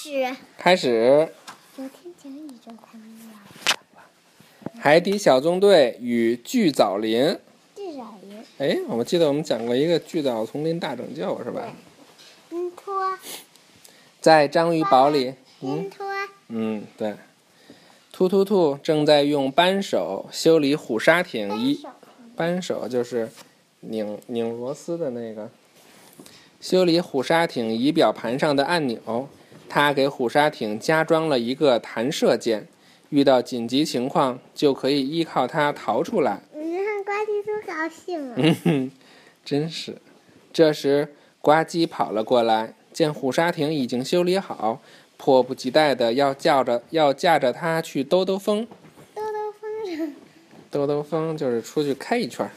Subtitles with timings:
[0.00, 0.34] 始。
[0.56, 1.28] 开始。
[1.76, 4.02] 昨天讲宇宙探秘了。
[4.78, 7.36] 海底小纵队与巨藻林。
[7.76, 8.42] 巨藻林。
[8.56, 11.74] 哎，我记得我们讲过一个巨藻丛林大拯救，是吧？
[12.48, 13.18] 嗯，托。
[14.22, 15.34] 在章鱼堡里。
[16.48, 17.14] 嗯，对。
[18.10, 21.84] 突突兔正在用扳手修理虎鲨艇一。
[22.34, 23.30] 扳手就是
[23.80, 25.50] 拧拧螺丝的那个。
[26.58, 29.28] 修理虎鲨艇仪表盘上的按钮，
[29.70, 32.66] 他给虎鲨艇加装了一个弹射键，
[33.10, 36.42] 遇到紧急情况就可以依靠它逃出来。
[36.52, 38.34] 你看呱唧多高兴啊！
[38.36, 38.90] 嗯哼，
[39.44, 39.98] 真是。
[40.52, 44.80] 这时，呱唧跑了过来，见虎鲨艇已经修理好，
[45.16, 48.66] 迫不及待的要叫着要驾着它去兜兜风。
[49.14, 50.14] 兜兜风
[50.68, 52.50] 兜兜风就是出去开一圈。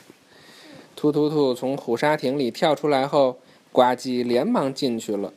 [0.95, 3.37] 突突突从虎鲨艇里跳出来后。
[3.71, 5.33] 呱唧连忙进去了，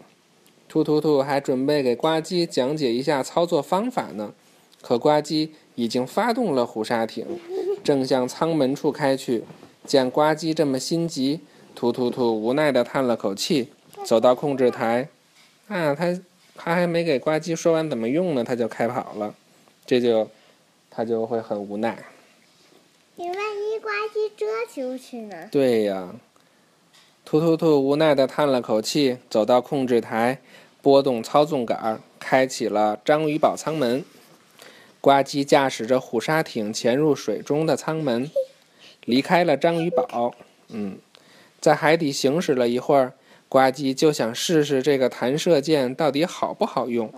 [0.76, 4.34] 突突兔还准备给呱唧讲解一下操作方法呢。
[4.82, 7.24] 可呱唧已经发动了虎鲨艇，
[7.82, 9.44] 正向舱门处开去。
[9.86, 11.40] 见呱唧这么心急，
[11.74, 13.70] 突突兔无奈地叹了口气，
[14.04, 15.08] 走到控制台。
[15.68, 16.20] 啊，他
[16.54, 19.34] 他还没给呱唧说完怎么用呢，他就开跑了。
[19.86, 20.28] 这就
[20.90, 22.04] 他就会很无奈。
[23.14, 25.48] 你万一呱唧折出去呢？
[25.50, 26.14] 对呀。
[27.24, 30.38] 突突兔无奈地叹了口气，走到控制台，
[30.86, 34.04] 拨动操纵杆，开启了章鱼堡舱门。
[35.00, 38.30] 呱唧驾驶着虎鲨艇潜入水中的舱门，
[39.04, 40.32] 离开了章鱼堡。
[40.68, 40.98] 嗯，
[41.60, 43.14] 在海底行驶了一会儿，
[43.48, 47.12] 呱唧就想试试这个弹射键到底好不好用。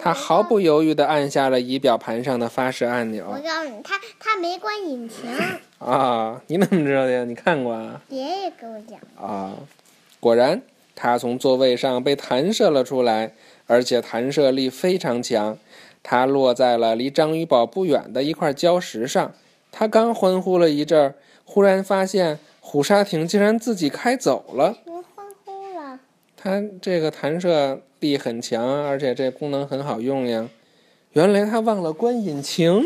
[0.00, 3.26] 他毫不犹豫地按下了仪表盘上的发射按钮。
[3.28, 5.30] 我告诉你，他他没关引擎。
[5.78, 7.24] 啊，你怎么知道的呀？
[7.24, 8.02] 你看过啊？
[8.08, 8.98] 爷爷给我讲。
[9.16, 9.54] 啊，
[10.18, 10.60] 果然，
[10.94, 13.34] 他从座位上被弹射了出来，
[13.66, 15.58] 而且弹射力非常强。
[16.02, 19.32] 他落在了离章鱼堡不远的一块礁石上。
[19.70, 24.76] 他刚欢呼了一阵儿，忽然发现虎鲨艇竟然自己开走了。
[24.84, 26.00] 欢呼了？
[26.36, 27.80] 它这个弹射。
[28.02, 30.48] 力很强，而且这功能很好用呀。
[31.12, 32.82] 原来他忘了关引擎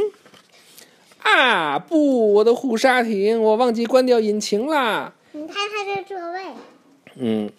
[1.23, 1.79] 啊！
[1.79, 5.15] 不，我的虎鲨艇，我忘记关掉引擎啦。
[5.33, 6.41] 你看它这座位。
[7.15, 7.51] 嗯，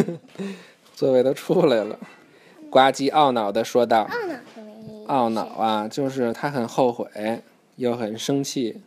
[0.94, 1.98] 座位都出来了。
[2.70, 5.06] 呱唧懊恼地说道：“懊恼什么？
[5.06, 7.06] 懊恼啊，就是他很后悔，
[7.76, 8.80] 又很生气，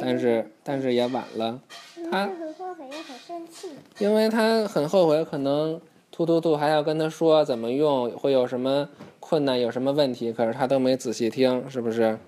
[0.00, 1.60] 但是但是也晚了。
[2.10, 5.80] 他很后悔又很生气，因为他很后悔，可能。
[6.10, 8.88] 突突突还要跟他说怎么用，会有什么
[9.20, 12.18] 困难，有什么问题，可是他都没仔细听，是不是？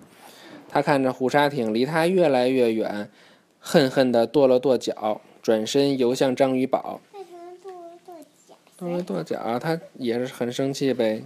[0.68, 3.10] 他看着虎鲨艇离他越来越远，
[3.58, 7.00] 恨恨地跺了跺脚，转身游向章鱼堡。
[8.82, 9.58] 为什么跺了跺脚？
[9.58, 11.22] 他也是很生气呗。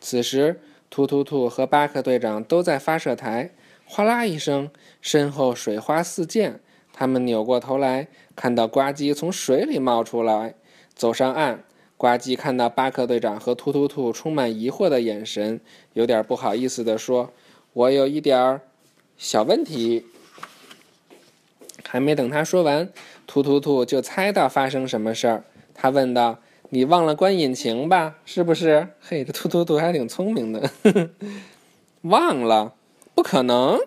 [0.00, 0.58] 此时，
[0.88, 3.50] 突突兔和巴克队长都在发射台，
[3.84, 4.70] 哗啦一声，
[5.02, 6.58] 身后水花四溅。
[6.94, 10.54] 他们扭过头来，看到呱唧从水里冒出来，
[10.94, 11.62] 走上岸。
[11.98, 15.60] 呱唧看到巴克队长和突突兔充满疑惑的眼神，
[15.92, 17.30] 有点不好意思地说
[17.74, 18.62] ：“我有一点儿
[19.18, 20.06] 小问题。”
[21.84, 22.88] 还没等他说完，
[23.26, 25.44] 突突兔就猜到发生什么事儿。
[25.74, 26.38] 他问道
[26.70, 28.16] ：“你忘了关引擎吧？
[28.24, 30.70] 是不是？”嘿，这突突兔还挺聪明的。
[32.02, 32.74] 忘了？
[33.14, 33.78] 不可能！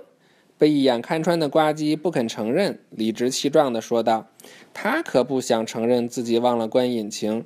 [0.58, 4.28] 被一眼看穿的呱唧不肯承认，理直气壮地说道
[4.74, 7.46] ：“他可不想承认自己忘了关引擎。”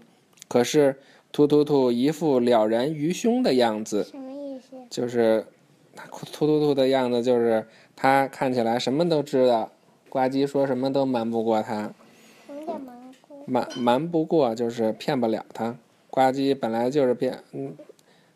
[0.49, 0.97] 可是，
[1.31, 4.03] 突突兔一副了然于胸的样子。
[4.03, 4.77] 什么意思？
[4.89, 5.45] 就是，
[6.31, 9.71] 突突兔的样子，就是他看起来什么都知道，
[10.09, 11.93] 呱唧说什么都瞒不过他。
[13.45, 13.67] 瞒？
[13.75, 15.77] 瞒瞒不过就是骗不了他。
[16.09, 17.73] 呱唧本来就是骗，嗯，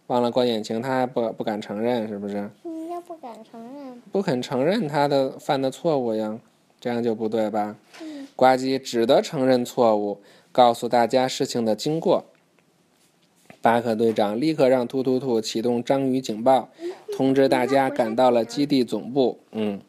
[0.08, 2.50] 忘了关引擎，他还不不敢承认，是不是？
[2.62, 4.02] 什么叫不敢承认？
[4.12, 6.40] 不肯承认他的犯的错误呀，
[6.80, 7.76] 这样就不对吧？
[8.02, 8.28] 嗯。
[8.36, 10.20] 呱唧只得承认错误。
[10.52, 12.26] 告诉大家事情的经过。
[13.62, 16.70] 巴克队长立刻让突突兔启动章鱼警报，
[17.16, 19.38] 通知大家赶到了基地总部。
[19.52, 19.80] 嗯，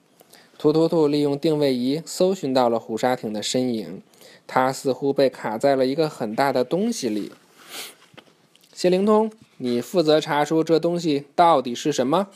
[0.58, 4.02] 突突兔利用定位仪搜寻到了虎鲨艇的身影，
[4.48, 7.30] 它似乎被卡在了一个很大的东西里。
[8.72, 12.28] 谢灵通，你负责查出这东西到底是什么。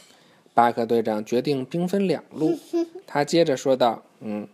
[0.55, 2.59] 巴克队长决定兵分两路，
[3.07, 4.47] 他接着说道：“嗯，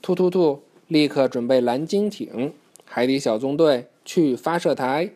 [0.00, 2.54] 突突突立刻准备蓝鲸艇。”
[2.86, 5.10] 海底小纵队去发射台，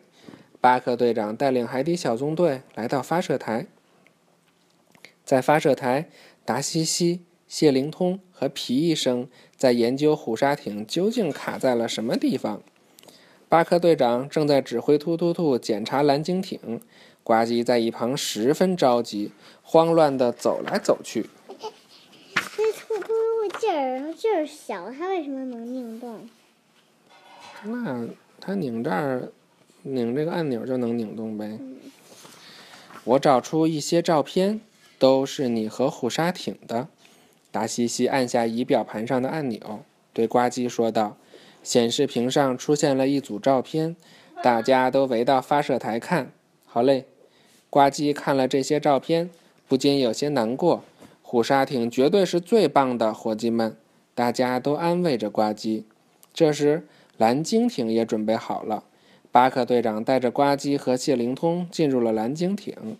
[0.61, 3.65] 巴克队长带领海底小纵队来到发射台。
[5.23, 6.09] 在发射台，
[6.43, 9.27] 达西西、谢灵通和皮医生
[9.57, 12.61] 在研究虎鲨艇究竟卡在了什么地方。
[13.49, 16.79] 巴克队长正在指挥突突兔检查蓝鲸艇，
[17.21, 21.29] 呱唧在一旁十分着急，慌乱地走来走去。
[21.49, 26.29] 那突突兔劲儿劲儿小，它为什么能拧动？
[27.63, 28.07] 那
[28.39, 29.33] 它拧这儿，
[29.81, 31.59] 拧这个按钮就能拧动呗。
[33.03, 34.61] 我找出一些照片，
[34.97, 36.87] 都是你和虎鲨艇的。
[37.51, 41.17] 达西西按下仪表盘上的按钮，对呱唧说道。
[41.61, 43.95] 显示屏上出现了一组照片，
[44.41, 46.31] 大家都围到发射台看。
[46.65, 47.05] 好嘞，
[47.69, 49.29] 呱唧看了这些照片，
[49.67, 50.83] 不禁有些难过。
[51.21, 53.75] 虎鲨艇绝对是最棒的，伙计们！
[54.15, 55.83] 大家都安慰着呱唧。
[56.33, 56.87] 这时，
[57.17, 58.85] 蓝鲸艇也准备好了。
[59.31, 62.97] 巴克队长带着呱唧和谢灵通进入了蓝鲸艇。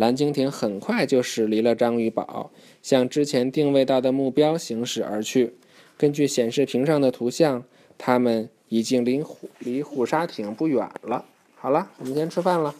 [0.00, 2.50] 蓝鲸艇很快就驶离了章鱼堡，
[2.80, 5.52] 向之前定位到的目标行驶而去。
[5.98, 7.62] 根据显示屏上的图像。
[8.02, 11.26] 他们已经离虎离虎鲨艇不远了。
[11.54, 12.74] 好了，我们先吃饭了。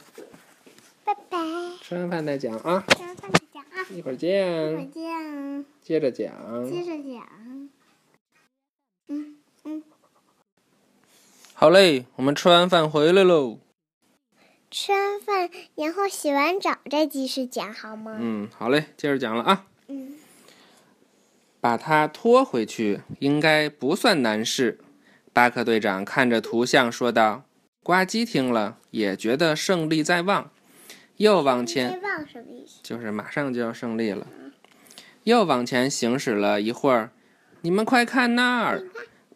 [1.05, 1.37] 拜拜。
[1.83, 2.83] 吃完饭再讲啊。
[2.89, 3.85] 吃完饭再讲啊。
[3.95, 4.73] 一会儿见。
[4.73, 5.67] 一会儿见。
[5.83, 6.71] 接着讲。
[6.71, 7.69] 接着讲。
[9.09, 9.83] 嗯嗯。
[11.53, 13.59] 好嘞，我们吃完饭回来喽。
[14.71, 18.17] 吃完饭，然后洗完澡再继续讲好吗？
[18.21, 19.67] 嗯，好嘞，接着讲了啊。
[19.89, 20.15] 嗯。
[21.61, 24.79] 把它拖回去应该不算难事。
[25.33, 27.45] 巴克队长看着图像说道
[27.83, 30.51] ：“呱唧听了也觉得胜利在望，
[31.17, 32.01] 又往前，
[32.83, 34.27] 就是马上就要胜利了。
[35.25, 37.11] 又往前行驶了一会儿，
[37.61, 38.83] 你们快看那儿！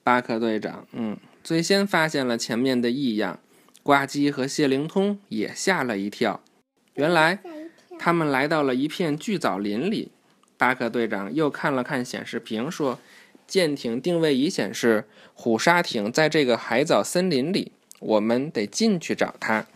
[0.02, 3.38] 巴克队长，嗯，最先发现了前面的异样。
[3.84, 6.40] 呱唧和谢灵通也吓了一跳，
[6.94, 7.38] 原来
[7.96, 10.10] 他们来到了一片巨藻林里。
[10.56, 12.98] 巴克队长又看了看显示屏，说。”
[13.46, 15.04] 舰艇定位仪显示，
[15.34, 19.66] 虎鲨艇在这个海藻森林里，我们得进去找它。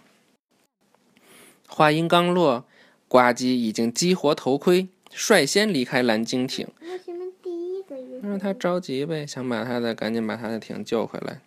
[1.69, 2.65] 话音刚落，
[3.09, 6.67] 呱唧已经激活头盔，率先离开蓝鲸艇。
[6.81, 7.95] 为什么第一个？
[8.27, 11.43] 让他着急呗，想把他的赶紧把他的艇救回来，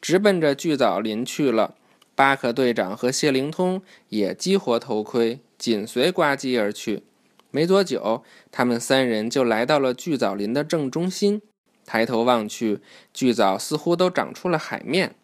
[0.00, 1.74] 直奔着巨藻林去了。
[2.18, 7.04] 巴克队长和谢灵通也激活头盔，紧随呱唧而去。
[7.52, 11.40] 没多久，他们三人就来到了巨藻林的正中心。
[11.86, 12.80] 抬头望去，
[13.14, 15.14] 巨藻似乎都长出了海面。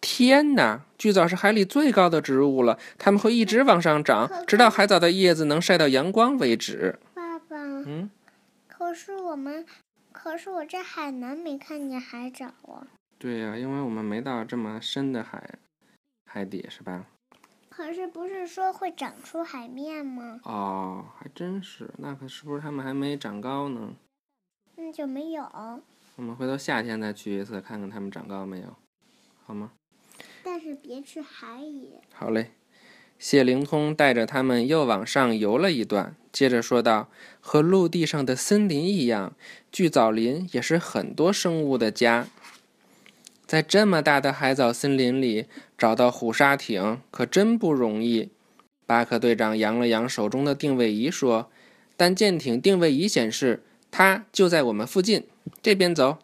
[0.00, 0.84] 天哪！
[0.96, 7.00] 巨藻是海里最高的植物了，它们会一直往上长，直到海藻的叶子能晒到阳光为止。
[7.12, 8.08] 爸爸，嗯，
[8.68, 9.66] 可是我们，
[10.12, 12.86] 可是我在海南没看见海藻啊。
[13.18, 15.58] 对呀，因为我们没到这么深的海
[16.24, 17.06] 海底，是吧？
[17.68, 20.40] 可是不是说会长出海面吗？
[20.44, 21.90] 哦，还真是。
[21.98, 23.94] 那可是不是他们还没长高呢？
[24.76, 25.42] 那就没有。
[26.16, 28.76] 我们回头夏天再去一次，看看他们长高没有，
[29.44, 29.72] 好吗？
[30.44, 31.94] 但是别去海里。
[32.14, 32.52] 好嘞。
[33.18, 37.08] 谢灵通带着他们又往上游了一段，接着说道
[37.42, 39.32] ：“和陆地上的森林一样，
[39.72, 42.28] 巨藻林也是很多生物的家。
[43.48, 45.46] 在这么大的海藻森林里
[45.76, 48.28] 找到虎鲨艇可真不容易。”
[48.86, 51.50] 巴克队长扬了扬手中的定位仪说
[51.96, 55.26] ：“但舰艇定位仪显示。”它就在我们附近，
[55.62, 56.18] 这边走。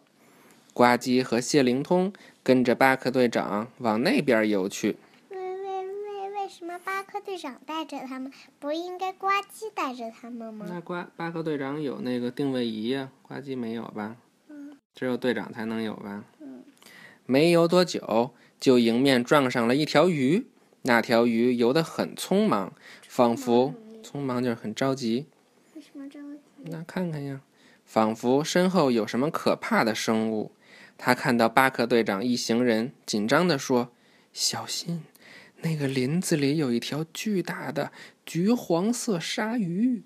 [0.71, 2.13] 呱唧和谢灵通
[2.43, 4.97] 跟着巴克队长往那边游去。
[5.29, 10.67] 为为为为什么巴克队长带着他们，不应该呱唧带着他们吗？
[10.69, 14.15] 那呱巴克队长有那个定位仪呀，呱唧没有吧？
[14.47, 14.77] 嗯。
[14.93, 16.23] 只有队长才能有吧？
[17.27, 17.31] 嗯。
[17.31, 20.47] 没游多久，就迎面撞上了一条鱼。
[20.83, 22.73] 那条鱼游得很匆忙，
[23.07, 25.25] 仿佛匆忙就是很着急。
[25.75, 26.39] 为什么着急？
[26.71, 27.41] 那看看呀。
[27.85, 30.51] 仿佛身后有什么可怕的生物，
[30.97, 33.91] 他看到巴克队长一行人，紧张地说
[34.33, 35.03] ：“小心，
[35.61, 37.91] 那个林子里有一条巨大的
[38.25, 40.03] 橘黄色鲨鱼。”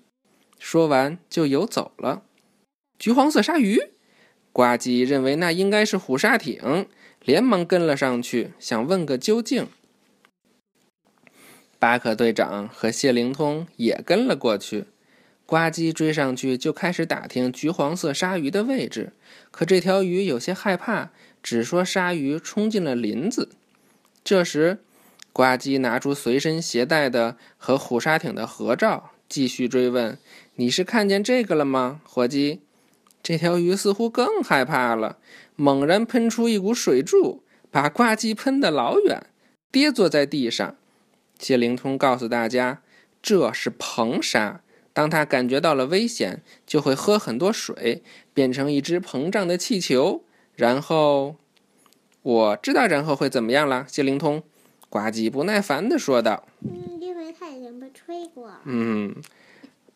[0.60, 2.22] 说完就游走了。
[2.98, 3.80] 橘黄色鲨鱼，
[4.52, 6.86] 呱唧认为那应该是虎鲨艇，
[7.24, 9.66] 连忙跟了上去，想问个究竟。
[11.78, 14.84] 巴克队长和谢灵通也跟了过去。
[15.46, 19.12] 呱唧追上去就开始打听橘黄色鲨鱼的位置，
[19.50, 21.10] 可这条鱼有些害怕，
[21.42, 23.48] 只说鲨鱼冲进了林子。
[24.22, 24.78] 这时，
[25.32, 30.16] 呱唧拿出随身携带的和虎鲨艇的合照，继续追问
[30.54, 32.60] ：“你是看见这个了吗，伙计？”
[33.22, 35.18] 这条鱼似乎更害怕了，
[35.56, 39.26] 猛然喷出一股水柱，把呱唧喷得老远，
[39.70, 40.76] 跌坐在地上。
[41.38, 42.82] 谢灵通告诉大家
[43.22, 44.62] ：“这是硼砂。”
[44.92, 48.02] 当他感觉到了危险，就会喝很多水，
[48.34, 50.24] 变成一只膨胀的气球，
[50.56, 51.36] 然后，
[52.22, 54.42] 我知道然后会怎么样了。”谢灵通，
[54.88, 56.44] 呱唧不耐烦地说道。
[56.64, 59.14] “嗯，因为它已经被吹过。”嗯，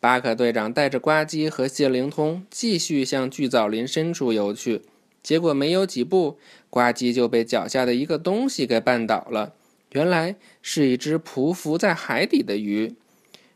[0.05, 4.83] 巴克队长带着呱唧和谢灵通继续向巨藻林深处游去。
[5.23, 6.37] 结果没有几步，
[6.69, 9.55] 呱唧就被脚下的一个东西给绊倒了。
[9.93, 12.93] 原来是一只匍匐在海底的鱼，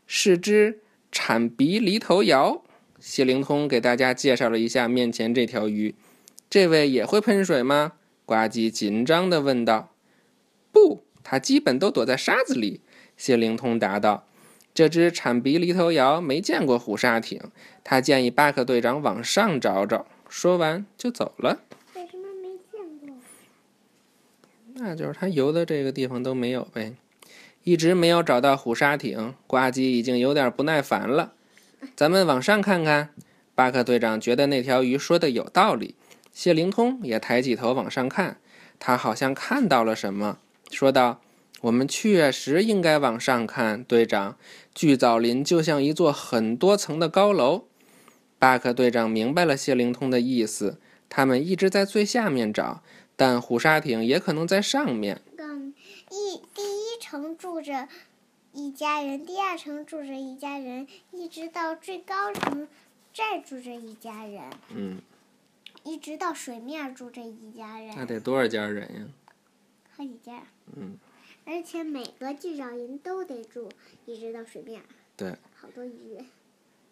[0.08, 0.80] 是只
[1.12, 2.64] 铲鼻犁头鳐。
[2.98, 5.94] 谢灵通给大家介绍了一下面前这条鱼。
[6.50, 7.92] 这位也会喷水吗？
[8.26, 9.94] 呱唧紧张地问道。
[10.72, 12.80] “不，它基本都躲在沙子里。”
[13.16, 14.26] 谢灵通答道。
[14.72, 17.40] “这只铲鼻犁头鳐没见过虎鲨艇，
[17.82, 21.58] 他建议巴克队长往上找找。”说完就走了。
[21.96, 23.16] 为什么没见过？
[24.74, 26.94] 那就是他游的这个地方都没有呗。
[27.64, 31.32] 一直没有找到虎鲨艇，呱唧已经有点不耐烦了。
[31.96, 33.10] 咱们往上看看。
[33.56, 35.94] 巴克队长觉得那条鱼说的有道理。
[36.32, 38.38] 谢灵通也抬起头往上看，
[38.78, 40.38] 他好像看到了什么，
[40.70, 41.20] 说道
[41.60, 44.36] ：“我们确实应该往上看，队长。
[44.74, 47.64] 巨藻林就像一座很多层的高楼。”
[48.38, 52.82] 巴克队长明白了谢灵通的意思，他们一直在最下面找，
[53.14, 55.20] 但虎鲨艇也可能在上面。
[56.10, 57.86] 一第一层住着
[58.52, 62.66] 一家人，第二层住着一家人，一直到最高层
[63.14, 64.42] 再住着一家人。
[64.74, 65.00] 嗯。
[65.82, 69.00] 一直到水面住着一家人，那得多少家人呀？
[69.96, 70.42] 好几家。
[70.76, 70.98] 嗯。
[71.44, 73.68] 而且每个巨藻林都得住，
[74.06, 74.82] 一直到水面。
[75.16, 75.30] 对。
[75.54, 76.18] 好多鱼。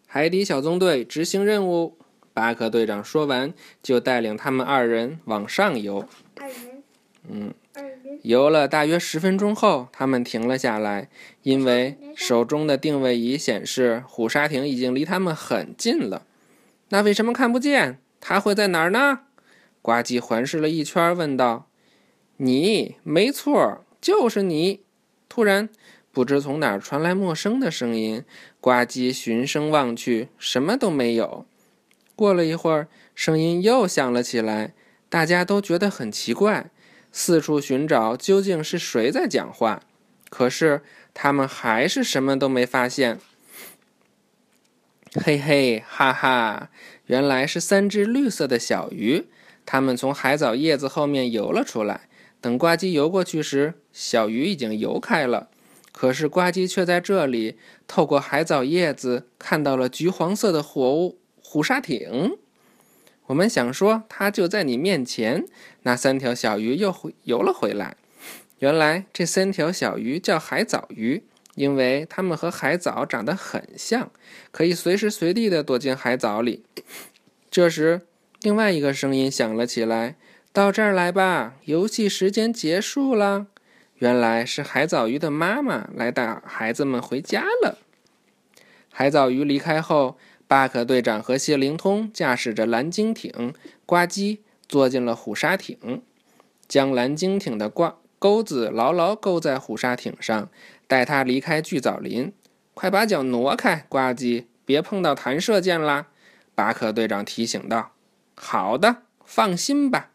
[0.07, 1.97] 海底小纵队执行任务。
[2.33, 3.53] 巴克队长说完，
[3.83, 6.07] 就带领他们二人往上游。
[6.35, 6.83] 二人。
[7.27, 7.53] 嗯。
[8.23, 11.09] 游了大约十分钟后，他们停了下来，
[11.43, 16.25] 因为手中的定位仪显示虎鲨艇已经离他们很近了。
[16.89, 17.99] 那为什么看不见？
[18.19, 19.21] 它会在哪儿呢？
[19.81, 21.69] 呱唧环视了一圈，问道
[22.37, 24.81] ：“你，没错，就是你。”
[25.29, 25.69] 突然，
[26.11, 28.23] 不知从哪儿传来陌生的声音。
[28.59, 31.45] 呱唧循声望去，什么都没有。
[32.15, 34.73] 过了一会儿，声音又响了起来，
[35.07, 36.71] 大家都觉得很奇怪，
[37.11, 39.83] 四处寻找究竟是谁在讲话。
[40.29, 40.81] 可是
[41.13, 43.19] 他们还是什么都没发现。
[45.13, 46.69] 嘿嘿，哈哈！
[47.05, 49.27] 原来是三只绿色的小鱼，
[49.65, 52.08] 它们从海藻叶子后面游了出来。
[52.41, 55.49] 等呱唧游过去时，小鱼已经游开了。
[55.91, 62.37] 可是呱唧却在这里透过海藻叶子看到了橘黄色的虎虎鲨艇。
[63.27, 65.45] 我们想说，它就在你面前。
[65.83, 67.97] 那三条小鱼又游了回来。
[68.59, 71.23] 原来这三条小鱼叫海藻鱼。
[71.55, 74.09] 因为它们和海藻长得很像，
[74.49, 76.63] 可以随时随地的躲进海藻里。
[77.51, 78.01] 这时，
[78.41, 80.15] 另外一个声音响了起来
[80.51, 83.47] ：“到这儿来吧，游戏时间结束了。”
[83.99, 87.77] 原来是海藻鱼的妈妈来带孩子们回家了。
[88.89, 93.53] 海藻鱼离开后，巴克队长和谢灵通驾驶着蓝鲸艇，
[93.85, 96.01] 呱唧坐进了虎鲨艇，
[96.67, 100.49] 将蓝鲸艇的挂钩子牢牢勾在虎鲨艇上。
[100.87, 102.33] 带它离开巨藻林，
[102.73, 106.07] 快把脚挪开，呱唧，别碰到弹射键啦！
[106.55, 107.91] 巴克队长提醒道。
[108.35, 110.09] 好的，放心吧。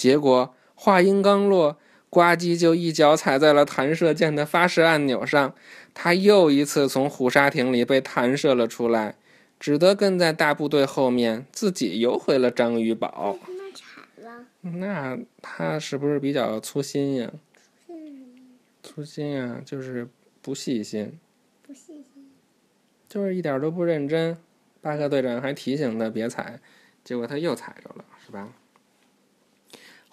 [0.00, 1.76] 结果话音刚落，
[2.08, 5.54] 呱唧就一脚踩在了弹射键的发射按钮上，
[5.92, 9.16] 他又一次从虎鲨艇里被弹射了出来，
[9.58, 13.38] 只得跟在大部队后面，自己游回了章鱼堡。
[14.62, 17.30] 那他是不是比较粗心呀？
[18.82, 20.08] 粗心啊，就是
[20.40, 21.18] 不细心，
[21.66, 22.30] 不细心，
[23.06, 24.38] 就是一点都不认真。
[24.80, 26.58] 巴克队长还提醒他别踩，
[27.04, 28.48] 结果他又踩着了，是吧？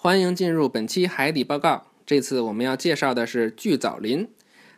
[0.08, 1.88] 欢迎进入本期海底报告。
[2.06, 4.30] 这次我们要介绍的是巨藻林。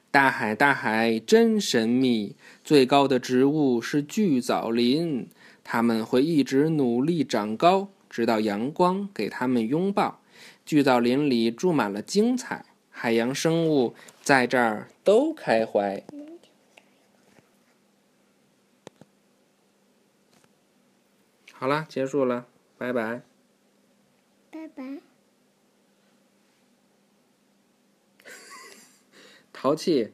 [0.09, 5.29] 大海，大海真神秘，最高的植物是巨藻林，
[5.63, 10.19] 它们会一直努力长高，直到阳光给它们拥抱。
[10.65, 12.65] 巨藻林里住满了精彩。
[12.89, 13.93] 海洋生物
[14.23, 16.01] 在这儿都开怀。
[21.53, 22.47] 好了，结束了，
[22.79, 23.21] 拜拜。
[24.49, 25.08] 拜拜。
[29.61, 30.13] 淘气。